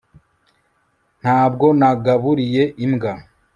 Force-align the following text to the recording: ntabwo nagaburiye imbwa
ntabwo 1.21 1.65
nagaburiye 1.79 2.63
imbwa 2.85 3.13